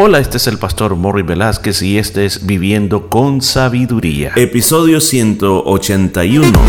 [0.00, 4.30] Hola, este es el pastor Morri Velázquez y este es Viviendo con Sabiduría.
[4.36, 6.60] Episodio 181.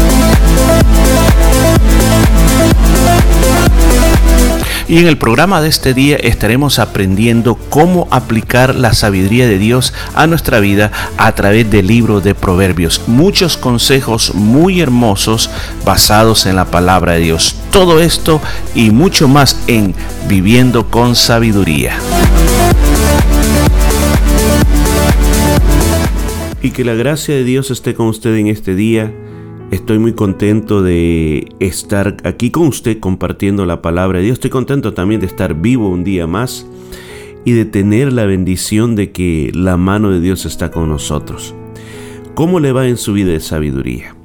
[4.88, 9.94] Y en el programa de este día estaremos aprendiendo cómo aplicar la sabiduría de Dios
[10.16, 13.04] a nuestra vida a través del libro de Proverbios.
[13.06, 15.52] Muchos consejos muy hermosos
[15.86, 17.56] basados en la palabra de Dios.
[17.70, 18.42] Todo esto
[18.74, 19.94] y mucho más en
[20.28, 21.94] Viviendo con Sabiduría.
[26.62, 29.14] Y que la gracia de Dios esté con usted en este día.
[29.72, 34.34] Estoy muy contento de estar aquí con usted compartiendo la palabra de Dios.
[34.36, 36.68] Estoy contento también de estar vivo un día más
[37.46, 41.56] y de tener la bendición de que la mano de Dios está con nosotros.
[42.36, 44.16] ¿Cómo le va en su vida de sabiduría?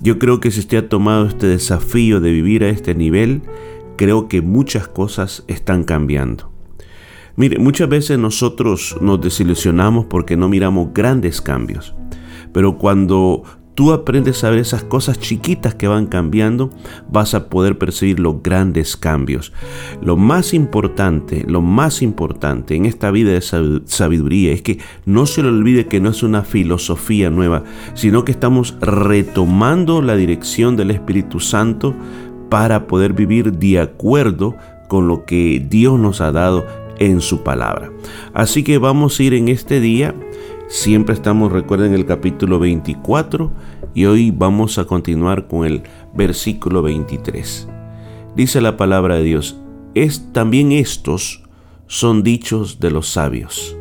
[0.00, 3.42] Yo creo que si usted ha tomado este desafío de vivir a este nivel,
[3.96, 6.50] creo que muchas cosas están cambiando.
[7.40, 11.94] Mire, muchas veces nosotros nos desilusionamos porque no miramos grandes cambios,
[12.52, 16.68] pero cuando tú aprendes a ver esas cosas chiquitas que van cambiando,
[17.10, 19.54] vas a poder percibir los grandes cambios.
[20.02, 23.40] Lo más importante, lo más importante en esta vida de
[23.86, 28.32] sabiduría es que no se le olvide que no es una filosofía nueva, sino que
[28.32, 31.94] estamos retomando la dirección del Espíritu Santo
[32.50, 34.56] para poder vivir de acuerdo
[34.90, 36.66] con lo que Dios nos ha dado
[37.00, 37.90] en su palabra.
[38.32, 40.14] Así que vamos a ir en este día.
[40.68, 43.50] Siempre estamos, recuerden, el capítulo 24
[43.92, 45.82] y hoy vamos a continuar con el
[46.14, 47.68] versículo 23.
[48.36, 49.58] Dice la palabra de Dios,
[49.94, 51.42] es también estos
[51.88, 53.76] son dichos de los sabios.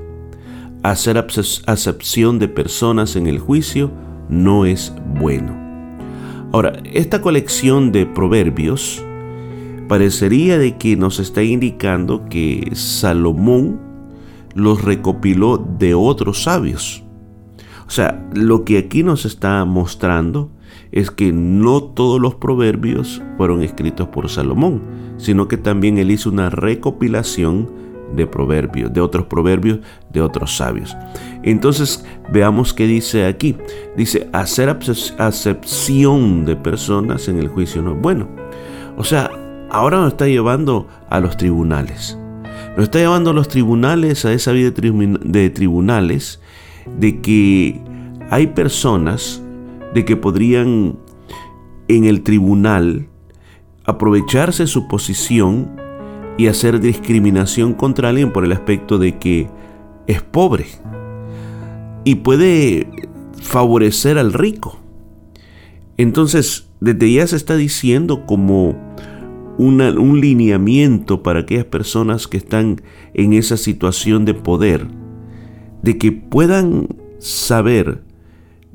[0.82, 1.24] Hacer
[1.68, 3.92] acepción de personas en el juicio
[4.30, 5.56] no es bueno.
[6.52, 9.04] Ahora, esta colección de proverbios
[9.90, 13.82] parecería de que nos está indicando que Salomón
[14.54, 17.04] los recopiló de otros sabios.
[17.88, 20.52] O sea, lo que aquí nos está mostrando
[20.92, 24.82] es que no todos los proverbios fueron escritos por Salomón,
[25.18, 27.68] sino que también él hizo una recopilación
[28.16, 29.80] de proverbios, de otros proverbios
[30.14, 30.96] de otros sabios.
[31.42, 33.56] Entonces veamos qué dice aquí.
[33.98, 34.70] Dice, hacer
[35.18, 38.28] acepción de personas en el juicio no es bueno.
[38.96, 39.32] O sea,
[39.70, 42.18] ahora nos está llevando a los tribunales.
[42.76, 46.40] Nos está llevando a los tribunales, a esa vida de tribunales,
[46.98, 47.82] de que
[48.30, 49.42] hay personas
[49.94, 50.98] de que podrían
[51.88, 53.08] en el tribunal
[53.86, 55.72] aprovecharse su posición
[56.38, 59.50] y hacer discriminación contra alguien por el aspecto de que
[60.08, 60.68] es pobre
[62.04, 62.90] y puede
[63.42, 64.80] favorecer al rico.
[65.98, 68.89] Entonces, desde ya se está diciendo como
[69.60, 72.82] un lineamiento para aquellas personas que están
[73.14, 74.88] en esa situación de poder,
[75.84, 76.88] de que puedan
[77.20, 78.04] saber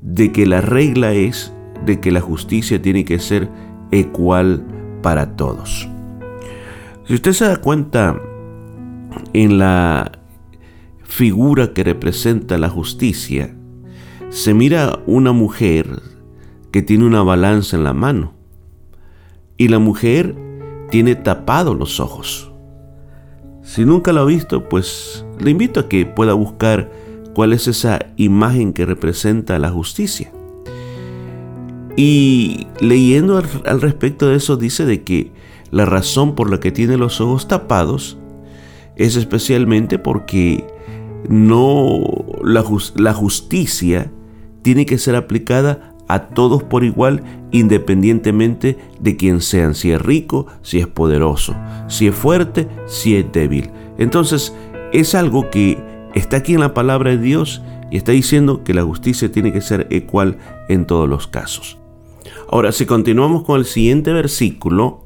[0.02, 1.52] de que la regla es
[1.86, 3.48] de que la justicia tiene que ser
[3.90, 4.64] igual
[5.02, 5.88] para todos.
[7.06, 8.20] Si usted se da cuenta
[9.32, 10.12] en la
[11.02, 13.56] figura que representa la justicia,
[14.28, 16.02] se mira una mujer
[16.70, 18.34] que tiene una balanza en la mano.
[19.56, 20.34] Y la mujer
[20.90, 22.52] tiene tapados los ojos.
[23.62, 26.90] Si nunca lo ha visto, pues le invito a que pueda buscar
[27.34, 30.30] cuál es esa imagen que representa la justicia.
[31.96, 35.32] Y leyendo al, respecto de eso dice de que
[35.70, 38.18] la razón por la que tiene los ojos tapados
[38.96, 40.66] es especialmente porque
[41.28, 42.00] no
[42.42, 42.64] la,
[42.96, 44.12] la justicia
[44.62, 50.46] tiene que ser aplicada a todos por igual independientemente de quién sean, si es rico,
[50.62, 51.54] si es poderoso,
[51.88, 53.70] si es fuerte, si es débil.
[53.98, 54.54] Entonces
[54.92, 55.78] es algo que
[56.14, 59.60] está aquí en la palabra de Dios y está diciendo que la justicia tiene que
[59.60, 60.38] ser igual
[60.68, 61.78] en todos los casos.
[62.50, 65.04] Ahora, si continuamos con el siguiente versículo,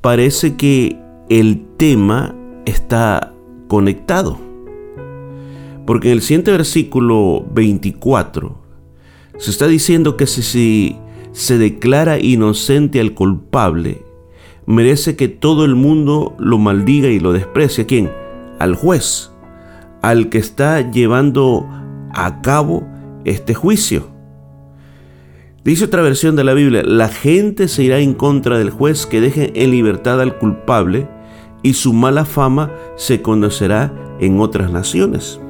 [0.00, 0.98] parece que
[1.28, 2.34] el tema
[2.64, 3.32] está
[3.68, 4.38] conectado.
[5.84, 8.65] Porque en el siguiente versículo 24
[9.38, 10.96] se está diciendo que si,
[11.32, 14.02] se declara inocente al culpable,
[14.64, 17.84] merece que todo el mundo lo maldiga y lo desprecie.
[17.84, 18.10] ¿A quién?
[18.58, 19.30] Al juez,
[20.02, 21.68] al que está llevando
[22.14, 22.86] a cabo
[23.24, 24.08] este juicio.
[25.64, 29.20] Dice otra versión de la Biblia, la gente se irá en contra del juez que
[29.20, 31.08] deje en libertad al culpable
[31.62, 35.40] y su mala fama se conocerá en otras naciones.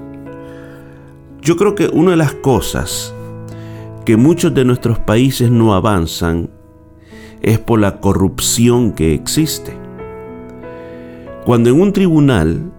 [1.42, 3.14] Yo creo que una de las cosas
[4.06, 6.48] que muchos de nuestros países no avanzan
[7.42, 9.76] es por la corrupción que existe.
[11.44, 12.72] Cuando en un tribunal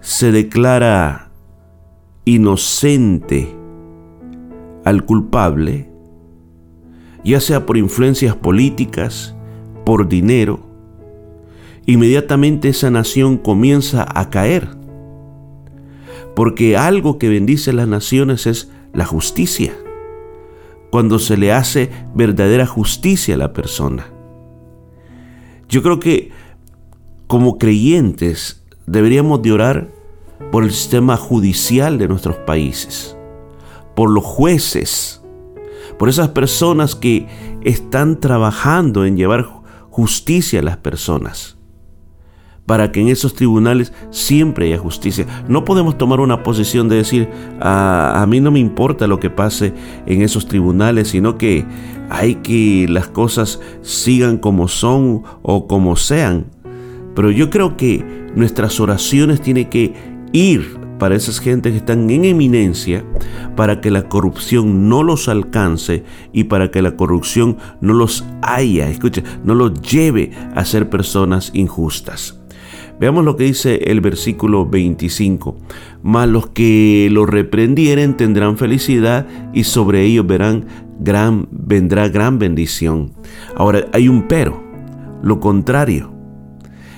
[0.00, 1.30] se declara
[2.24, 3.54] inocente
[4.84, 5.92] al culpable,
[7.22, 9.36] ya sea por influencias políticas,
[9.84, 10.60] por dinero,
[11.84, 14.68] inmediatamente esa nación comienza a caer.
[16.34, 19.74] Porque algo que bendice las naciones es la justicia.
[20.90, 24.06] Cuando se le hace verdadera justicia a la persona.
[25.68, 26.32] Yo creo que
[27.26, 29.88] como creyentes deberíamos de orar
[30.50, 33.16] por el sistema judicial de nuestros países,
[33.94, 35.22] por los jueces,
[35.98, 37.28] por esas personas que
[37.62, 39.46] están trabajando en llevar
[39.90, 41.59] justicia a las personas
[42.66, 45.26] para que en esos tribunales siempre haya justicia.
[45.48, 47.28] No podemos tomar una posición de decir,
[47.60, 49.74] a, mí no me importa lo que pase
[50.06, 51.64] en esos tribunales, sino que
[52.10, 56.46] hay que las cosas sigan como son o como sean.
[57.14, 58.04] Pero yo creo que
[58.36, 59.94] nuestras oraciones tienen que
[60.32, 63.04] ir para esas gentes que están en eminencia,
[63.56, 68.88] para que la corrupción no los alcance y para que la corrupción no los haya,
[68.88, 72.39] escucha, no los lleve a ser personas injustas.
[73.00, 75.56] Veamos lo que dice el versículo 25.
[76.02, 80.66] Mas los que lo reprendieren tendrán felicidad y sobre ellos verán
[81.00, 83.12] gran, vendrá gran bendición.
[83.56, 84.62] Ahora hay un pero,
[85.22, 86.12] lo contrario.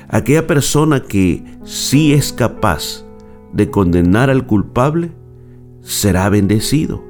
[0.09, 3.07] Aquella persona que sí es capaz
[3.53, 5.13] de condenar al culpable,
[5.83, 7.05] será bendecido,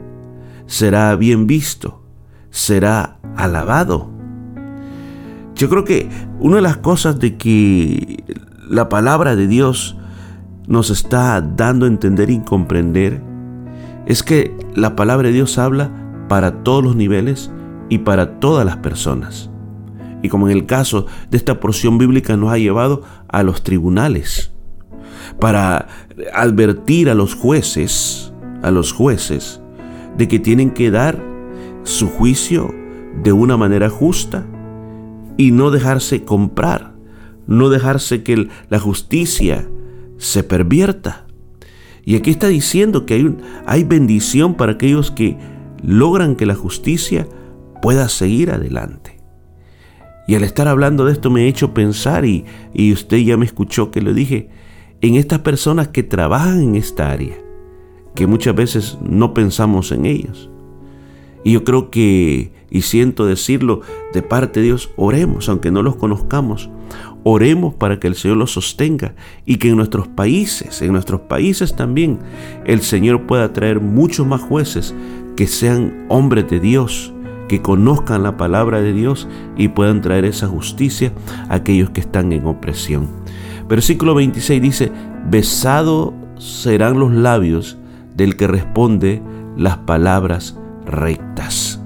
[0.67, 2.03] será bien visto,
[2.51, 4.11] será alabado.
[5.55, 6.09] Yo creo que
[6.41, 8.25] una de las cosas de que
[8.73, 9.99] la palabra de Dios
[10.67, 13.23] nos está dando a entender y comprender
[14.07, 15.91] es que la palabra de Dios habla
[16.27, 17.51] para todos los niveles
[17.91, 19.51] y para todas las personas.
[20.23, 24.55] Y como en el caso de esta porción bíblica nos ha llevado a los tribunales
[25.39, 25.89] para
[26.33, 28.33] advertir a los jueces,
[28.63, 29.61] a los jueces,
[30.17, 31.23] de que tienen que dar
[31.83, 32.75] su juicio
[33.23, 34.47] de una manera justa
[35.37, 36.92] y no dejarse comprar
[37.47, 39.69] no dejarse que la justicia
[40.19, 41.27] se pervierta.
[42.05, 43.37] Y aquí está diciendo que hay,
[43.67, 45.39] hay bendición para aquellos que
[45.83, 47.29] logran que la justicia
[47.81, 49.21] pueda seguir adelante.
[50.27, 53.45] Y al estar hablando de esto me he hecho pensar, y, y usted ya me
[53.45, 54.51] escuchó que lo dije,
[55.01, 57.37] en estas personas que trabajan en esta área,
[58.15, 60.49] que muchas veces no pensamos en ellos.
[61.45, 63.81] Y yo creo que, y siento decirlo
[64.13, 66.71] de parte de Dios, oremos, aunque no los conozcamos,
[67.25, 69.15] Oremos para que el Señor los sostenga
[69.47, 72.19] y que en nuestros países, en nuestros países también,
[72.65, 74.95] el Señor pueda traer muchos más jueces
[75.37, 77.13] que sean hombres de Dios,
[77.49, 81.13] que conozcan la palabra de Dios y puedan traer esa justicia
[81.49, 83.09] a aquellos que están en opresión.
[83.69, 84.93] Versículo 26 dice,
[85.31, 87.79] besado serán los labios
[88.17, 89.23] del que responde
[89.57, 91.81] las palabras rectas.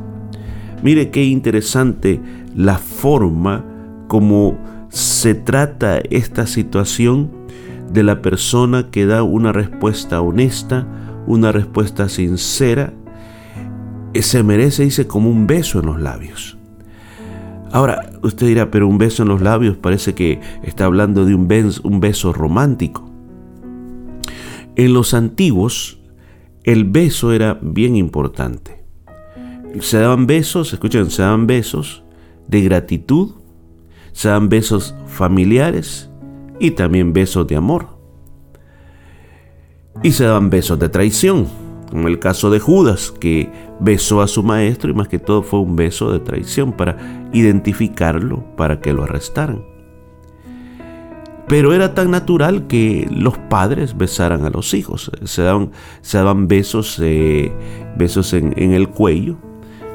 [0.83, 2.21] Mire qué interesante
[2.55, 3.65] la forma
[4.09, 4.59] como
[4.97, 7.31] se trata esta situación
[7.93, 10.87] de la persona que da una respuesta honesta,
[11.27, 12.95] una respuesta sincera,
[14.15, 16.57] se merece, dice, como un beso en los labios.
[17.73, 21.47] Ahora, usted dirá, pero un beso en los labios parece que está hablando de un
[21.47, 23.07] beso, un beso romántico.
[24.77, 26.01] En los antiguos,
[26.65, 28.83] el beso era bien importante.
[29.81, 32.03] Se daban besos, escuchen, se daban besos
[32.49, 33.33] de gratitud,
[34.17, 36.09] se dan besos familiares
[36.59, 37.99] y también besos de amor.
[40.03, 41.47] Y se dan besos de traición,
[41.91, 45.61] como el caso de Judas, que besó a su maestro y más que todo fue
[45.61, 49.63] un beso de traición para identificarlo, para que lo arrestaran.
[51.47, 55.11] Pero era tan natural que los padres besaran a los hijos.
[55.25, 57.53] Se daban, se besos, eh,
[57.99, 59.37] besos en el cuello,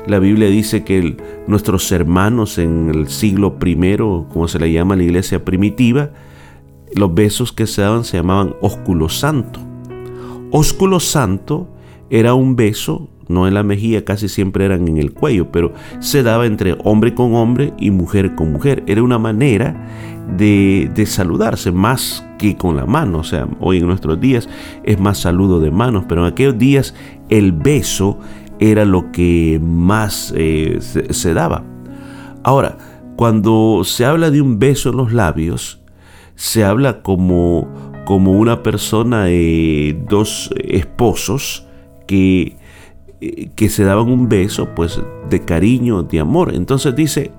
[0.07, 1.17] la Biblia dice que
[1.47, 6.11] nuestros hermanos en el siglo I, como se le llama la iglesia primitiva,
[6.95, 9.59] los besos que se daban se llamaban ósculo santo.
[10.51, 11.69] Ósculo santo
[12.09, 16.23] era un beso, no en la mejilla, casi siempre eran en el cuello, pero se
[16.23, 18.83] daba entre hombre con hombre y mujer con mujer.
[18.87, 19.87] Era una manera
[20.35, 23.19] de, de saludarse más que con la mano.
[23.19, 24.49] O sea, hoy en nuestros días
[24.83, 26.93] es más saludo de manos, pero en aquellos días
[27.29, 28.19] el beso
[28.61, 31.65] era lo que más eh, se, daba.
[32.43, 32.77] Ahora,
[33.17, 35.81] cuando se habla de un beso en los labios,
[36.35, 37.67] se habla como,
[38.05, 41.65] como una persona, de dos esposos
[42.07, 42.55] que,
[43.19, 46.53] eh, que se daban un beso, pues de cariño, de amor.
[46.53, 47.31] Entonces dice,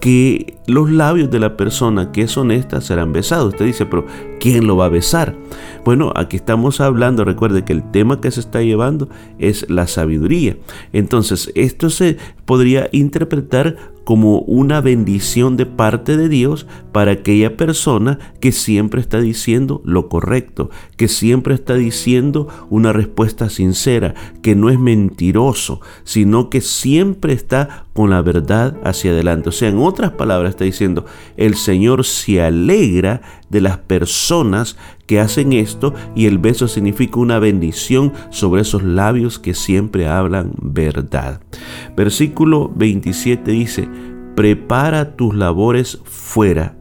[0.00, 3.54] que los labios de la persona que es honesta serán besados.
[3.54, 4.06] Usted dice, pero
[4.40, 5.34] ¿quién lo va a besar?
[5.84, 10.56] Bueno, aquí estamos hablando, recuerde que el tema que se está llevando es la sabiduría.
[10.92, 18.20] Entonces, esto se podría interpretar como una bendición de parte de Dios para aquella persona
[18.38, 24.70] que siempre está diciendo lo correcto, que siempre está diciendo una respuesta sincera, que no
[24.70, 29.48] es mentiroso, sino que siempre está con la verdad hacia adelante.
[29.48, 31.04] O sea, en otras palabras está diciendo,
[31.36, 37.38] el Señor se alegra de las personas que hacen esto y el beso significa una
[37.38, 41.40] bendición sobre esos labios que siempre hablan verdad.
[41.96, 43.88] Versículo 27 dice,
[44.34, 46.76] prepara tus labores fuera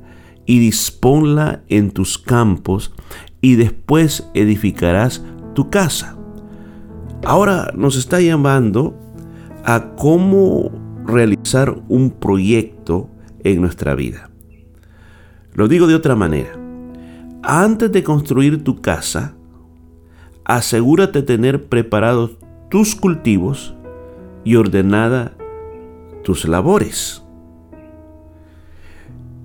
[0.46, 2.94] y disponla en tus campos
[3.41, 6.17] y después edificarás tu casa.
[7.24, 9.00] Ahora nos está llamando
[9.63, 10.72] a cómo
[11.05, 13.10] realizar un proyecto
[13.44, 14.29] en nuestra vida.
[15.53, 16.64] Lo digo de otra manera.
[17.48, 19.36] Antes de construir tu casa,
[20.46, 22.40] asegúrate de tener preparados
[22.72, 23.75] tus cultivos
[24.44, 25.38] y ordenada
[26.24, 27.24] tus labores.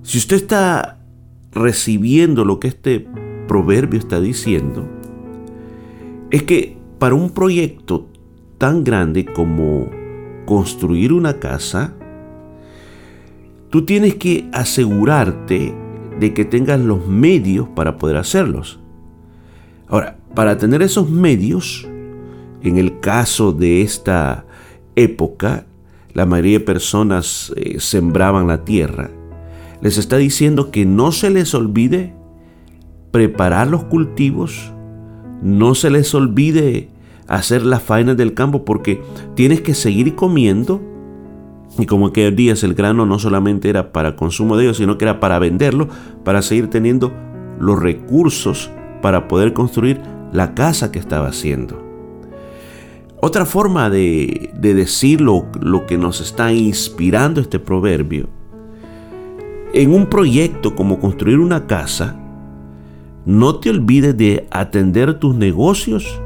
[0.02, 0.98] Si usted está
[1.52, 3.06] recibiendo lo que este
[3.46, 4.88] proverbio está diciendo,
[6.30, 8.08] es que para un proyecto
[8.56, 9.90] tan grande como
[10.46, 11.92] construir una casa,
[13.68, 15.89] tú tienes que asegurarte
[16.20, 18.78] de que tengas los medios para poder hacerlos.
[19.88, 21.88] Ahora, para tener esos medios,
[22.62, 24.44] en el caso de esta
[24.94, 25.66] época,
[26.12, 29.10] la mayoría de personas eh, sembraban la tierra
[29.80, 32.14] les está diciendo que no se les olvide
[33.10, 34.72] preparar los cultivos,
[35.42, 36.90] no se les olvide
[37.26, 39.02] hacer las faenas del campo porque
[39.34, 40.82] tienes que seguir comiendo.
[41.78, 45.04] Y como aquellos días el grano no solamente era para consumo de ellos, sino que
[45.04, 45.88] era para venderlo,
[46.24, 47.12] para seguir teniendo
[47.58, 48.70] los recursos
[49.02, 50.00] para poder construir
[50.32, 51.82] la casa que estaba haciendo.
[53.22, 55.50] Otra forma de, de decir lo
[55.86, 58.28] que nos está inspirando este proverbio
[59.72, 62.16] en un proyecto como construir una casa,
[63.24, 66.20] no te olvides de atender tus negocios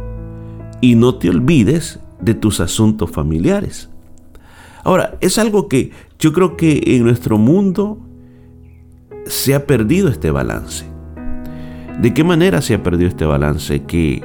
[0.80, 3.90] y no te olvides de tus asuntos familiares.
[4.84, 7.98] Ahora, es algo que yo creo que en nuestro mundo
[9.26, 10.84] se ha perdido este balance.
[12.00, 13.82] ¿De qué manera se ha perdido este balance?
[13.82, 14.22] Que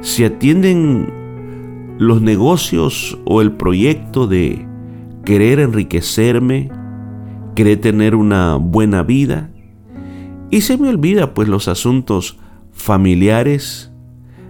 [0.00, 4.66] se atienden los negocios o el proyecto de
[5.24, 6.70] querer enriquecerme,
[7.54, 9.50] quiere tener una buena vida
[10.50, 12.38] y se me olvida pues los asuntos
[12.72, 13.92] familiares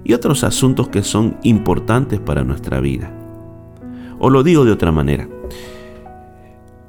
[0.04, 3.12] y otros asuntos que son importantes para nuestra vida.
[4.18, 5.28] O lo digo de otra manera,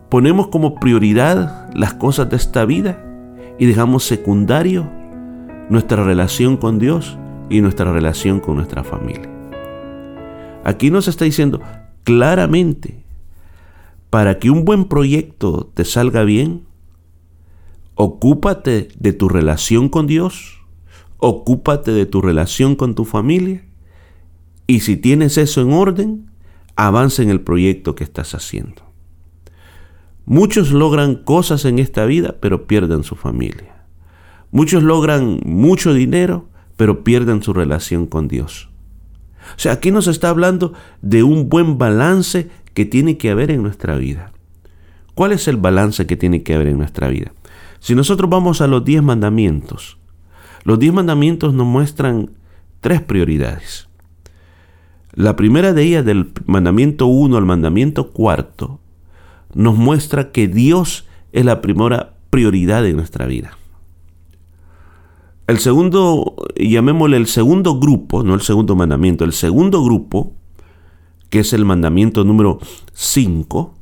[0.09, 3.03] ponemos como prioridad las cosas de esta vida
[3.59, 4.89] y dejamos secundario
[5.69, 7.17] nuestra relación con Dios
[7.49, 9.29] y nuestra relación con nuestra familia.
[10.63, 11.61] Aquí nos está diciendo
[12.03, 13.03] claramente
[14.09, 16.63] para que un buen proyecto te salga bien,
[17.93, 20.63] ocúpate de tu relación con Dios,
[21.17, 23.63] ocúpate de tu relación con tu familia
[24.65, 26.31] y si tienes eso en orden,
[26.75, 28.88] avanza en el proyecto que estás haciendo.
[30.29, 33.83] Muchos logran cosas en esta vida, pero pierden su familia.
[34.51, 38.69] Muchos logran mucho dinero, pero pierden su relación con Dios.
[39.55, 43.63] O sea, aquí nos está hablando de un buen balance que tiene que haber en
[43.63, 44.31] nuestra vida.
[45.15, 47.33] ¿Cuál es el balance que tiene que haber en nuestra vida?
[47.79, 49.97] Si nosotros vamos a los diez mandamientos,
[50.63, 52.29] los diez mandamientos nos muestran
[52.81, 53.89] tres prioridades.
[55.11, 58.79] La primera de ellas, del mandamiento 1 al mandamiento cuarto,
[59.53, 63.57] nos muestra que Dios es la primera prioridad de nuestra vida.
[65.47, 70.33] El segundo, llamémosle el segundo grupo, no el segundo mandamiento, el segundo grupo
[71.29, 72.59] que es el mandamiento número
[72.93, 73.75] 5,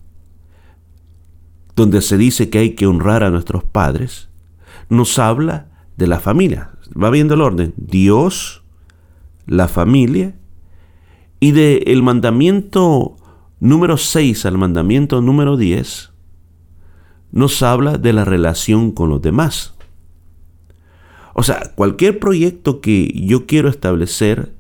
[1.76, 4.30] donde se dice que hay que honrar a nuestros padres,
[4.90, 6.72] nos habla de la familia.
[7.02, 7.74] Va viendo el orden.
[7.78, 8.64] Dios,
[9.46, 10.36] la familia,
[11.40, 13.16] y del el mandamiento
[13.60, 16.12] número 6 al mandamiento número 10,
[17.32, 19.74] nos habla de la relación con los demás.
[21.34, 24.54] O sea, cualquier proyecto que yo quiero establecer,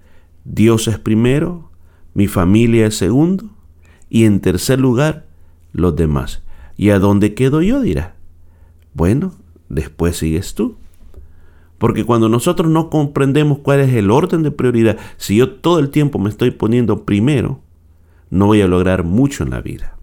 [0.45, 1.71] Dios es primero,
[2.13, 3.49] mi familia es segundo
[4.09, 5.25] y en tercer lugar
[5.71, 6.43] los demás.
[6.75, 7.81] ¿Y a dónde quedo yo?
[7.81, 8.15] dirá.
[8.93, 9.33] Bueno,
[9.69, 10.77] después sigues tú.
[11.77, 15.89] Porque cuando nosotros no comprendemos cuál es el orden de prioridad, si yo todo el
[15.89, 17.61] tiempo me estoy poniendo primero,
[18.29, 19.97] no voy a lograr mucho en la vida.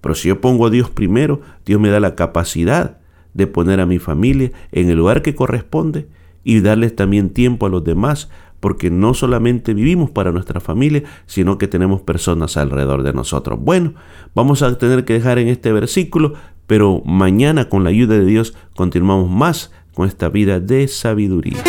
[0.00, 2.98] Pero si yo pongo a Dios primero, Dios me da la capacidad
[3.34, 6.08] de poner a mi familia en el lugar que corresponde
[6.44, 11.58] y darles también tiempo a los demás, porque no solamente vivimos para nuestra familia, sino
[11.58, 13.58] que tenemos personas alrededor de nosotros.
[13.60, 13.94] Bueno,
[14.34, 16.34] vamos a tener que dejar en este versículo,
[16.66, 21.62] pero mañana con la ayuda de Dios continuamos más con esta vida de sabiduría.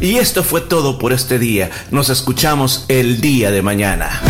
[0.00, 1.70] Y esto fue todo por este día.
[1.90, 4.22] Nos escuchamos el día de mañana.